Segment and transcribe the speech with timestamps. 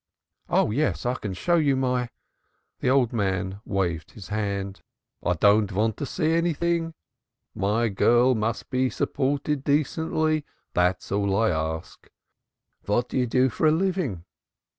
[0.49, 2.09] "Oh yes, I can show you my"
[2.79, 4.81] The old man waved his hand.
[5.21, 6.95] "I don't want to see anything.
[7.53, 10.43] My girl must be supported decently
[10.73, 12.09] that is all I ask.
[12.87, 14.25] What do you do for a living?"